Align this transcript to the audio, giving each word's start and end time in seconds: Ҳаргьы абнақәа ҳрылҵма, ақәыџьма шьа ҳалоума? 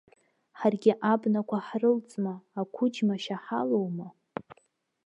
Ҳаргьы 0.59 0.93
абнақәа 1.11 1.57
ҳрылҵма, 1.67 2.33
ақәыџьма 2.59 3.15
шьа 3.23 3.37
ҳалоума? 3.43 4.07